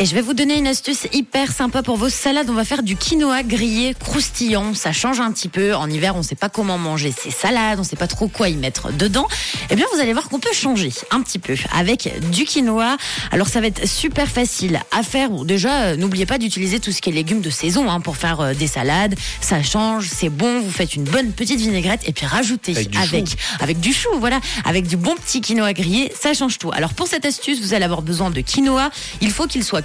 Et 0.00 0.04
je 0.04 0.14
vais 0.14 0.20
vous 0.20 0.32
donner 0.32 0.56
une 0.56 0.68
astuce 0.68 1.08
hyper 1.12 1.50
sympa 1.50 1.82
pour 1.82 1.96
vos 1.96 2.08
salades. 2.08 2.48
On 2.48 2.54
va 2.54 2.64
faire 2.64 2.84
du 2.84 2.94
quinoa 2.94 3.42
grillé 3.42 3.94
croustillant. 3.94 4.72
Ça 4.72 4.92
change 4.92 5.18
un 5.18 5.32
petit 5.32 5.48
peu. 5.48 5.74
En 5.74 5.90
hiver, 5.90 6.14
on 6.14 6.18
ne 6.18 6.22
sait 6.22 6.36
pas 6.36 6.48
comment 6.48 6.78
manger 6.78 7.12
ces 7.12 7.32
salades. 7.32 7.80
On 7.80 7.82
ne 7.82 7.86
sait 7.86 7.96
pas 7.96 8.06
trop 8.06 8.28
quoi 8.28 8.48
y 8.48 8.54
mettre 8.54 8.92
dedans. 8.92 9.26
Eh 9.70 9.74
bien, 9.74 9.86
vous 9.92 9.98
allez 9.98 10.12
voir 10.12 10.28
qu'on 10.28 10.38
peut 10.38 10.52
changer 10.52 10.92
un 11.10 11.20
petit 11.20 11.40
peu 11.40 11.56
avec 11.72 12.12
du 12.30 12.44
quinoa. 12.44 12.96
Alors, 13.32 13.48
ça 13.48 13.60
va 13.60 13.66
être 13.66 13.88
super 13.88 14.28
facile 14.28 14.78
à 14.92 15.02
faire. 15.02 15.30
Déjà, 15.30 15.86
euh, 15.86 15.96
n'oubliez 15.96 16.26
pas 16.26 16.38
d'utiliser 16.38 16.78
tout 16.78 16.92
ce 16.92 17.00
qui 17.02 17.10
est 17.10 17.12
légumes 17.12 17.40
de 17.40 17.50
saison 17.50 17.90
hein, 17.90 17.98
pour 17.98 18.16
faire 18.16 18.40
euh, 18.40 18.54
des 18.54 18.68
salades. 18.68 19.16
Ça 19.40 19.64
change, 19.64 20.08
c'est 20.14 20.30
bon. 20.30 20.60
Vous 20.60 20.70
faites 20.70 20.94
une 20.94 21.04
bonne 21.04 21.32
petite 21.32 21.58
vinaigrette 21.58 22.02
et 22.06 22.12
puis 22.12 22.24
rajoutez 22.24 22.70
Avec 22.70 22.90
du 22.90 22.98
avec, 22.98 23.30
chou. 23.30 23.36
avec 23.58 23.80
du 23.80 23.92
chou, 23.92 24.10
voilà, 24.20 24.38
avec 24.64 24.86
du 24.86 24.96
bon 24.96 25.16
petit 25.16 25.40
quinoa 25.40 25.72
grillé, 25.72 26.12
ça 26.16 26.34
change 26.34 26.58
tout. 26.58 26.70
Alors 26.70 26.94
pour 26.94 27.08
cette 27.08 27.24
astuce, 27.24 27.60
vous 27.60 27.74
allez 27.74 27.84
avoir 27.84 28.02
besoin 28.02 28.30
de 28.30 28.40
quinoa. 28.40 28.90
Il 29.20 29.32
faut 29.32 29.48
qu'il 29.48 29.64
soit. 29.64 29.82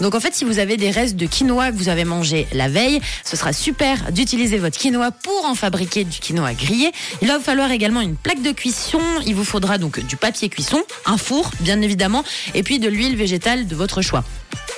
Donc 0.00 0.14
en 0.14 0.20
fait, 0.20 0.34
si 0.34 0.44
vous 0.44 0.58
avez 0.58 0.76
des 0.76 0.90
restes 0.90 1.16
de 1.16 1.26
quinoa 1.26 1.72
que 1.72 1.76
vous 1.76 1.88
avez 1.88 2.04
mangé 2.04 2.46
la 2.52 2.68
veille, 2.68 3.00
ce 3.24 3.36
sera 3.36 3.52
super 3.52 4.12
d'utiliser 4.12 4.58
votre 4.58 4.78
quinoa 4.78 5.10
pour 5.10 5.44
en 5.44 5.54
fabriquer 5.54 6.04
du 6.04 6.18
quinoa 6.18 6.54
grillé. 6.54 6.92
Il 7.22 7.28
va 7.28 7.38
vous 7.38 7.44
falloir 7.44 7.70
également 7.70 8.00
une 8.00 8.16
plaque 8.16 8.42
de 8.42 8.52
cuisson. 8.52 9.00
Il 9.26 9.34
vous 9.34 9.44
faudra 9.44 9.78
donc 9.78 10.00
du 10.00 10.16
papier 10.16 10.48
cuisson, 10.48 10.82
un 11.06 11.16
four, 11.16 11.50
bien 11.60 11.80
évidemment, 11.80 12.24
et 12.54 12.62
puis 12.62 12.78
de 12.78 12.88
l'huile 12.88 13.16
végétale 13.16 13.66
de 13.66 13.74
votre 13.74 14.02
choix. 14.02 14.24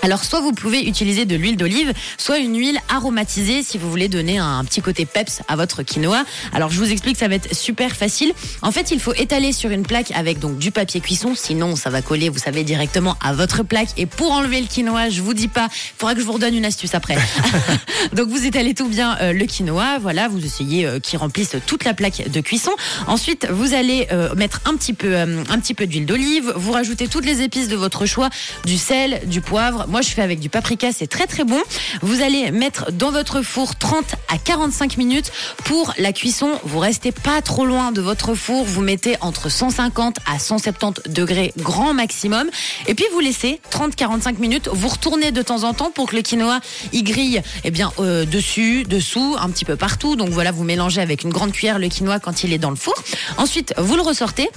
Alors 0.02 0.24
soit 0.24 0.40
vous 0.40 0.52
pouvez 0.52 0.86
utiliser 0.86 1.24
de 1.24 1.36
l'huile 1.36 1.56
d'olive, 1.56 1.92
soit 2.18 2.38
une 2.38 2.58
huile 2.58 2.78
aromatisée 2.88 3.62
si 3.62 3.78
vous 3.78 3.88
voulez 3.88 4.08
donner 4.08 4.38
un 4.38 4.64
petit 4.64 4.82
côté 4.82 5.06
peps 5.06 5.42
à 5.48 5.56
votre 5.56 5.82
quinoa. 5.82 6.24
Alors 6.52 6.70
je 6.70 6.78
vous 6.78 6.90
explique, 6.90 7.16
ça 7.16 7.28
va 7.28 7.36
être 7.36 7.54
super 7.54 7.94
facile. 7.96 8.32
En 8.62 8.72
fait, 8.72 8.90
il 8.90 9.00
faut 9.00 9.14
étaler 9.14 9.52
sur 9.52 9.70
une 9.70 9.84
plaque 9.84 10.10
avec 10.12 10.38
donc 10.38 10.58
du 10.58 10.70
papier 10.72 11.00
cuisson, 11.00 11.34
sinon 11.36 11.76
ça 11.76 11.90
va 11.90 12.02
coller, 12.02 12.28
vous 12.28 12.38
savez, 12.38 12.64
directement 12.64 13.16
à 13.20 13.32
votre 13.32 13.62
plaque. 13.62 13.90
Et 13.96 14.06
pour 14.06 14.32
enlever 14.32 14.60
le 14.60 14.66
quinoa, 14.66 15.08
je 15.08 15.22
vous 15.22 15.34
dis 15.34 15.48
pas, 15.48 15.68
il 15.72 15.98
faudra 15.98 16.14
que 16.14 16.20
je 16.20 16.26
vous 16.26 16.32
redonne 16.32 16.54
une 16.54 16.64
astuce 16.64 16.94
après. 16.94 17.16
donc 18.12 18.28
vous 18.28 18.44
étalez 18.44 18.74
tout 18.74 18.88
bien 18.88 19.16
euh, 19.20 19.32
le 19.32 19.46
quinoa, 19.46 19.98
voilà, 20.00 20.28
vous 20.28 20.44
essayez 20.44 20.84
euh, 20.86 20.98
qu'il 20.98 21.18
remplisse 21.18 21.56
toute 21.66 21.84
la 21.84 21.94
plaque 21.94 22.30
de 22.30 22.40
cuisson. 22.40 22.72
Ensuite, 23.06 23.46
vous 23.50 23.74
allez 23.74 24.08
euh, 24.12 24.34
mettre 24.34 24.60
un 24.64 24.76
petit 24.76 24.92
peu, 24.92 25.14
euh, 25.14 25.44
un 25.48 25.58
petit 25.58 25.74
peu 25.74 25.86
d'huile 25.86 26.06
d'olive, 26.06 26.52
vous 26.56 26.72
rajoutez 26.72 27.08
toutes 27.08 27.24
les 27.24 27.42
épices 27.42 27.68
de 27.68 27.76
votre 27.76 28.06
choix, 28.06 28.30
du 28.64 28.78
sel, 28.78 29.20
du 29.26 29.40
poivre. 29.40 29.86
Moi, 29.92 30.00
je 30.00 30.08
fais 30.08 30.22
avec 30.22 30.40
du 30.40 30.48
paprika, 30.48 30.90
c'est 30.90 31.06
très 31.06 31.26
très 31.26 31.44
bon. 31.44 31.60
Vous 32.00 32.22
allez 32.22 32.50
mettre 32.50 32.90
dans 32.92 33.10
votre 33.10 33.42
four 33.42 33.76
30 33.76 34.14
à 34.28 34.38
45 34.38 34.96
minutes 34.96 35.30
pour 35.64 35.92
la 35.98 36.14
cuisson. 36.14 36.52
Vous 36.64 36.78
restez 36.78 37.12
pas 37.12 37.42
trop 37.42 37.66
loin 37.66 37.92
de 37.92 38.00
votre 38.00 38.34
four. 38.34 38.64
Vous 38.64 38.80
mettez 38.80 39.18
entre 39.20 39.50
150 39.50 40.16
à 40.24 40.38
170 40.38 41.12
degrés 41.12 41.52
grand 41.58 41.92
maximum. 41.92 42.48
Et 42.86 42.94
puis 42.94 43.04
vous 43.12 43.20
laissez 43.20 43.60
30-45 43.70 44.38
minutes. 44.38 44.70
Vous 44.72 44.88
retournez 44.88 45.30
de 45.30 45.42
temps 45.42 45.64
en 45.64 45.74
temps 45.74 45.90
pour 45.90 46.08
que 46.08 46.16
le 46.16 46.22
quinoa 46.22 46.60
y 46.94 47.02
grille 47.02 47.42
eh 47.64 47.70
bien, 47.70 47.92
euh, 47.98 48.24
dessus, 48.24 48.84
dessous, 48.84 49.36
un 49.38 49.50
petit 49.50 49.66
peu 49.66 49.76
partout. 49.76 50.16
Donc 50.16 50.30
voilà, 50.30 50.52
vous 50.52 50.64
mélangez 50.64 51.02
avec 51.02 51.22
une 51.22 51.30
grande 51.30 51.52
cuillère 51.52 51.78
le 51.78 51.90
quinoa 51.90 52.18
quand 52.18 52.44
il 52.44 52.54
est 52.54 52.58
dans 52.58 52.70
le 52.70 52.76
four. 52.76 52.94
Ensuite, 53.36 53.74
vous 53.76 53.96
le 53.96 54.02
ressortez. 54.02 54.48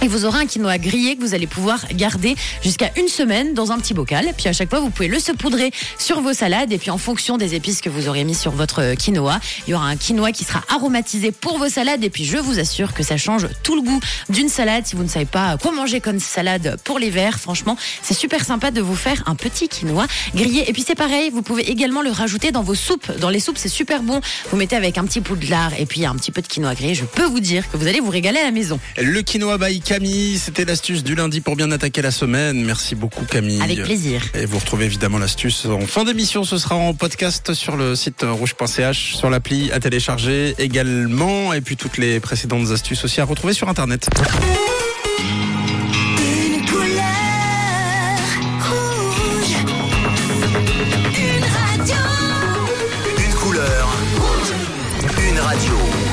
Et 0.00 0.06
vous 0.06 0.24
aurez 0.24 0.38
un 0.38 0.46
quinoa 0.46 0.78
grillé 0.78 1.16
que 1.16 1.22
vous 1.22 1.34
allez 1.34 1.48
pouvoir 1.48 1.84
garder 1.92 2.36
jusqu'à 2.62 2.92
une 2.96 3.08
semaine 3.08 3.52
dans 3.52 3.72
un 3.72 3.78
petit 3.78 3.94
bocal. 3.94 4.32
Puis 4.36 4.48
à 4.48 4.52
chaque 4.52 4.70
fois, 4.70 4.78
vous 4.78 4.90
pouvez 4.90 5.08
le 5.08 5.18
saupoudrer 5.18 5.72
sur 5.98 6.20
vos 6.20 6.32
salades. 6.32 6.70
Et 6.70 6.78
puis 6.78 6.90
en 6.90 6.98
fonction 6.98 7.36
des 7.36 7.56
épices 7.56 7.80
que 7.80 7.90
vous 7.90 8.08
aurez 8.08 8.22
mis 8.22 8.36
sur 8.36 8.52
votre 8.52 8.80
euh, 8.80 8.94
quinoa, 8.94 9.40
il 9.66 9.72
y 9.72 9.74
aura 9.74 9.88
un 9.88 9.96
quinoa 9.96 10.30
qui 10.30 10.44
sera 10.44 10.62
aromatisé 10.68 11.32
pour 11.32 11.58
vos 11.58 11.68
salades. 11.68 12.04
Et 12.04 12.10
puis 12.10 12.24
je 12.24 12.38
vous 12.38 12.60
assure 12.60 12.94
que 12.94 13.02
ça 13.02 13.16
change 13.16 13.48
tout 13.64 13.74
le 13.74 13.82
goût 13.82 13.98
d'une 14.28 14.48
salade. 14.48 14.86
Si 14.86 14.94
vous 14.94 15.02
ne 15.02 15.08
savez 15.08 15.24
pas 15.24 15.56
quoi 15.56 15.72
manger 15.72 16.00
comme 16.00 16.20
salade 16.20 16.78
pour 16.84 17.00
l'hiver, 17.00 17.40
franchement, 17.40 17.76
c'est 18.00 18.14
super 18.14 18.44
sympa 18.44 18.70
de 18.70 18.80
vous 18.80 18.94
faire 18.94 19.24
un 19.26 19.34
petit 19.34 19.68
quinoa 19.68 20.06
grillé. 20.32 20.70
Et 20.70 20.72
puis 20.72 20.84
c'est 20.86 20.94
pareil, 20.94 21.30
vous 21.30 21.42
pouvez 21.42 21.68
également 21.68 22.02
le 22.02 22.10
rajouter 22.10 22.52
dans 22.52 22.62
vos 22.62 22.76
soupes. 22.76 23.10
Dans 23.18 23.30
les 23.30 23.40
soupes, 23.40 23.58
c'est 23.58 23.68
super 23.68 24.04
bon. 24.04 24.20
Vous 24.52 24.56
mettez 24.56 24.76
avec 24.76 24.96
un 24.96 25.04
petit 25.04 25.20
poudlard 25.20 25.72
et 25.76 25.86
puis 25.86 26.06
un 26.06 26.14
petit 26.14 26.30
peu 26.30 26.40
de 26.40 26.46
quinoa 26.46 26.76
grillé. 26.76 26.94
Je 26.94 27.04
peux 27.04 27.24
vous 27.24 27.40
dire 27.40 27.68
que 27.68 27.76
vous 27.76 27.88
allez 27.88 27.98
vous 27.98 28.10
régaler 28.10 28.38
à 28.38 28.44
la 28.44 28.52
maison. 28.52 28.78
Le 28.96 29.22
quinoa 29.22 29.58
by 29.58 29.80
Camille. 29.88 30.38
C'était 30.38 30.66
l'astuce 30.66 31.02
du 31.02 31.14
lundi 31.14 31.40
pour 31.40 31.56
bien 31.56 31.70
attaquer 31.70 32.02
la 32.02 32.10
semaine. 32.10 32.62
Merci 32.62 32.94
beaucoup 32.94 33.24
Camille. 33.24 33.62
Avec 33.62 33.82
plaisir. 33.84 34.22
Et 34.34 34.44
vous 34.44 34.58
retrouvez 34.58 34.84
évidemment 34.84 35.16
l'astuce 35.16 35.64
en 35.64 35.80
fin 35.86 36.04
d'émission. 36.04 36.44
Ce 36.44 36.58
sera 36.58 36.74
en 36.74 36.92
podcast 36.92 37.54
sur 37.54 37.74
le 37.74 37.96
site 37.96 38.22
euh, 38.22 38.30
rouge.ch, 38.30 39.16
sur 39.16 39.30
l'appli 39.30 39.72
à 39.72 39.80
télécharger 39.80 40.54
également. 40.58 41.54
Et 41.54 41.62
puis 41.62 41.78
toutes 41.78 41.96
les 41.96 42.20
précédentes 42.20 42.70
astuces 42.70 43.02
aussi 43.02 43.22
à 43.22 43.24
retrouver 43.24 43.54
sur 43.54 43.70
Internet. 43.70 44.10
Une 46.20 46.66
couleur 46.66 46.98
rouge. 48.68 49.56
Une 51.16 51.44
radio. 51.78 51.96
Une 53.16 53.34
couleur. 53.34 53.88
Une 55.30 55.38
radio. 55.38 56.07